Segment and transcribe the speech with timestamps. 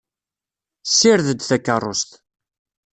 [0.89, 2.11] Ssired-d takeṛṛust.